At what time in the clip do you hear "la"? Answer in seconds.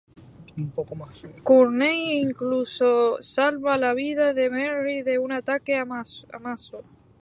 3.77-3.93